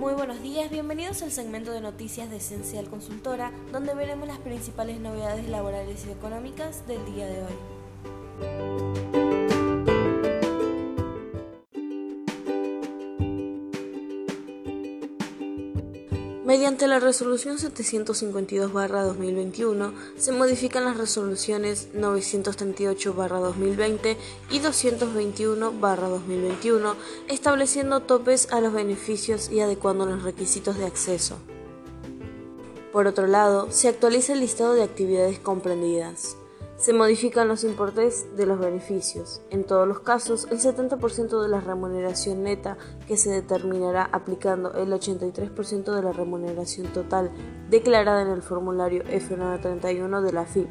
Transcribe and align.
Muy 0.00 0.14
buenos 0.14 0.40
días, 0.40 0.70
bienvenidos 0.70 1.22
al 1.22 1.30
segmento 1.30 1.72
de 1.72 1.82
noticias 1.82 2.30
de 2.30 2.38
Esencial 2.38 2.88
Consultora, 2.88 3.52
donde 3.70 3.94
veremos 3.94 4.26
las 4.26 4.38
principales 4.38 4.98
novedades 4.98 5.46
laborales 5.46 6.06
y 6.06 6.10
económicas 6.10 6.86
del 6.86 7.04
día 7.04 7.26
de 7.26 7.42
hoy. 7.42 9.09
Mediante 16.50 16.86
la 16.88 16.98
resolución 16.98 17.58
752-2021 17.58 19.92
se 20.16 20.32
modifican 20.32 20.84
las 20.84 20.96
resoluciones 20.96 21.94
938-2020 21.94 24.16
y 24.50 24.58
221-2021, 24.58 26.96
estableciendo 27.28 28.00
topes 28.00 28.48
a 28.50 28.60
los 28.60 28.72
beneficios 28.72 29.48
y 29.48 29.60
adecuando 29.60 30.06
los 30.06 30.24
requisitos 30.24 30.76
de 30.76 30.86
acceso. 30.86 31.36
Por 32.92 33.06
otro 33.06 33.28
lado, 33.28 33.70
se 33.70 33.86
actualiza 33.86 34.32
el 34.32 34.40
listado 34.40 34.74
de 34.74 34.82
actividades 34.82 35.38
comprendidas. 35.38 36.36
Se 36.80 36.94
modifican 36.94 37.46
los 37.46 37.62
importes 37.62 38.34
de 38.38 38.46
los 38.46 38.58
beneficios. 38.58 39.42
En 39.50 39.64
todos 39.64 39.86
los 39.86 40.00
casos, 40.00 40.48
el 40.50 40.60
70% 40.60 41.42
de 41.42 41.48
la 41.48 41.60
remuneración 41.60 42.42
neta 42.42 42.78
que 43.06 43.18
se 43.18 43.28
determinará 43.28 44.08
aplicando 44.12 44.72
el 44.72 44.90
83% 44.90 45.94
de 45.94 46.02
la 46.02 46.12
remuneración 46.12 46.86
total 46.86 47.32
declarada 47.68 48.22
en 48.22 48.28
el 48.28 48.40
formulario 48.40 49.04
F931 49.04 50.22
de 50.22 50.32
la 50.32 50.46
FIP. 50.46 50.70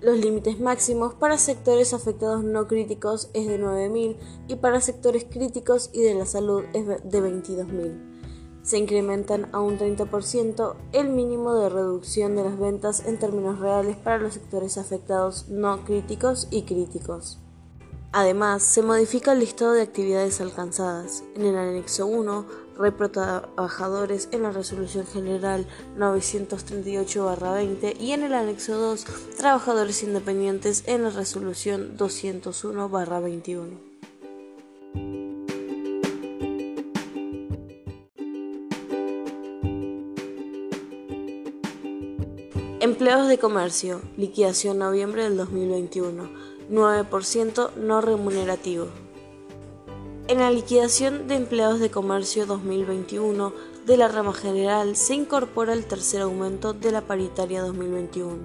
Los 0.00 0.18
límites 0.18 0.58
máximos 0.58 1.14
para 1.14 1.38
sectores 1.38 1.94
afectados 1.94 2.42
no 2.42 2.66
críticos 2.66 3.30
es 3.32 3.46
de 3.46 3.60
9.000 3.60 4.16
y 4.48 4.56
para 4.56 4.80
sectores 4.80 5.24
críticos 5.24 5.90
y 5.92 6.02
de 6.02 6.14
la 6.14 6.26
salud 6.26 6.64
es 6.72 6.84
de 6.84 7.22
22.000 7.22 8.17
se 8.68 8.76
incrementan 8.76 9.48
a 9.52 9.60
un 9.60 9.78
30% 9.78 10.74
el 10.92 11.08
mínimo 11.08 11.54
de 11.54 11.70
reducción 11.70 12.36
de 12.36 12.44
las 12.44 12.58
ventas 12.58 13.02
en 13.06 13.18
términos 13.18 13.60
reales 13.60 13.96
para 13.96 14.18
los 14.18 14.34
sectores 14.34 14.76
afectados 14.76 15.48
no 15.48 15.86
críticos 15.86 16.48
y 16.50 16.64
críticos. 16.64 17.38
Además, 18.12 18.62
se 18.62 18.82
modifica 18.82 19.32
el 19.32 19.38
listado 19.38 19.72
de 19.72 19.80
actividades 19.80 20.42
alcanzadas. 20.42 21.24
En 21.34 21.46
el 21.46 21.56
anexo 21.56 22.06
1, 22.06 22.44
repro 22.76 23.10
trabajadores 23.10 24.28
en 24.32 24.42
la 24.42 24.50
resolución 24.50 25.06
general 25.06 25.66
938-20 25.96 27.98
y 27.98 28.12
en 28.12 28.22
el 28.22 28.34
anexo 28.34 28.76
2, 28.76 29.06
trabajadores 29.38 30.02
independientes 30.02 30.82
en 30.86 31.04
la 31.04 31.10
resolución 31.10 31.96
201-21. 31.96 33.87
Empleos 42.80 43.26
de 43.26 43.38
comercio, 43.38 44.00
liquidación 44.16 44.78
noviembre 44.78 45.24
del 45.24 45.36
2021, 45.36 46.30
9% 46.70 47.74
no 47.74 48.00
remunerativo. 48.00 48.86
En 50.28 50.38
la 50.38 50.52
liquidación 50.52 51.26
de 51.26 51.34
empleados 51.34 51.80
de 51.80 51.90
comercio 51.90 52.46
2021 52.46 53.52
de 53.84 53.96
la 53.96 54.06
rama 54.06 54.32
general 54.32 54.94
se 54.94 55.16
incorpora 55.16 55.72
el 55.72 55.86
tercer 55.86 56.22
aumento 56.22 56.72
de 56.72 56.92
la 56.92 57.00
paritaria 57.00 57.62
2021. 57.62 58.44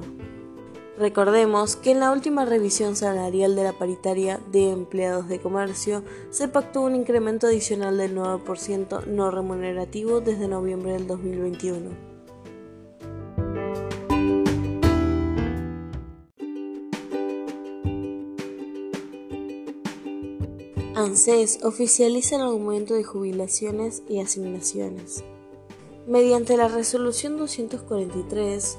Recordemos 0.97 1.75
que 1.75 1.91
en 1.91 1.99
la 1.99 2.11
última 2.11 2.43
revisión 2.43 2.95
salarial 2.95 3.55
de 3.55 3.65
la 3.65 3.73
paritaria 3.73 4.39
de 4.51 4.71
empleados 4.71 5.27
de 5.27 5.41
comercio 5.41 6.03
se 6.31 6.47
pactó 6.47 6.81
un 6.81 6.95
incremento 6.95 7.45
adicional 7.45 7.99
del 7.99 8.15
9% 8.15 9.05
no 9.05 9.29
remunerativo 9.29 10.21
desde 10.21 10.47
noviembre 10.47 10.93
del 10.93 11.05
2021. 11.05 12.12
ANSES 20.95 21.63
oficializa 21.63 22.35
el 22.35 22.43
aumento 22.43 22.93
de 22.93 23.03
jubilaciones 23.03 24.03
y 24.07 24.19
asignaciones. 24.19 25.23
Mediante 26.05 26.55
la 26.55 26.67
resolución 26.67 27.35
243, 27.37 28.77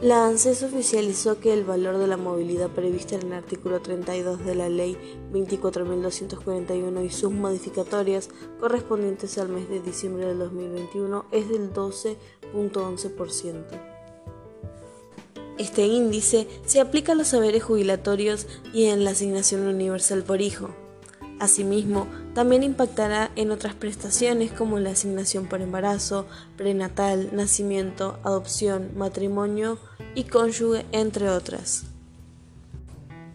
la 0.00 0.26
ANSES 0.26 0.64
oficializó 0.64 1.38
que 1.38 1.52
el 1.52 1.62
valor 1.62 1.98
de 1.98 2.08
la 2.08 2.16
movilidad 2.16 2.70
prevista 2.70 3.14
en 3.14 3.28
el 3.28 3.34
artículo 3.34 3.80
32 3.80 4.44
de 4.44 4.56
la 4.56 4.68
Ley 4.68 4.96
24.241 5.32 7.04
y 7.04 7.10
sus 7.10 7.30
modificatorias 7.30 8.30
correspondientes 8.58 9.38
al 9.38 9.48
mes 9.48 9.68
de 9.68 9.78
diciembre 9.78 10.26
del 10.26 10.40
2021 10.40 11.24
es 11.30 11.48
del 11.48 11.72
12.11%. 11.72 13.64
Este 15.56 15.86
índice 15.86 16.48
se 16.66 16.80
aplica 16.80 17.12
a 17.12 17.14
los 17.14 17.28
saberes 17.28 17.62
jubilatorios 17.62 18.48
y 18.74 18.86
en 18.86 19.04
la 19.04 19.10
asignación 19.10 19.68
universal 19.68 20.24
por 20.24 20.40
hijo. 20.40 20.70
Asimismo, 21.40 22.08
también 22.34 22.64
impactará 22.64 23.30
en 23.36 23.52
otras 23.52 23.74
prestaciones 23.74 24.50
como 24.50 24.80
la 24.80 24.90
asignación 24.90 25.46
por 25.46 25.60
embarazo, 25.60 26.26
prenatal, 26.56 27.30
nacimiento, 27.32 28.18
adopción, 28.24 28.90
matrimonio 28.96 29.78
y 30.16 30.24
cónyuge, 30.24 30.84
entre 30.90 31.30
otras. 31.30 31.84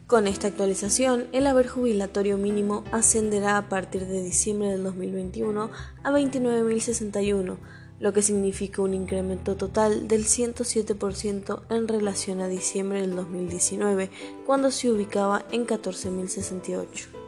Con 0.05 0.27
esta 0.27 0.47
actualización, 0.49 1.27
el 1.31 1.47
haber 1.47 1.67
jubilatorio 1.67 2.37
mínimo 2.37 2.83
ascenderá 2.91 3.57
a 3.57 3.69
partir 3.69 4.05
de 4.05 4.21
diciembre 4.21 4.67
del 4.67 4.83
2021 4.83 5.71
a 6.03 6.11
29.061, 6.11 7.57
lo 8.01 8.13
que 8.13 8.21
significa 8.21 8.81
un 8.81 8.93
incremento 8.93 9.55
total 9.55 10.09
del 10.09 10.25
107% 10.25 11.61
en 11.69 11.87
relación 11.87 12.41
a 12.41 12.49
diciembre 12.49 12.99
del 12.99 13.15
2019, 13.15 14.11
cuando 14.45 14.71
se 14.71 14.91
ubicaba 14.91 15.45
en 15.51 15.65
14.068. 15.65 17.22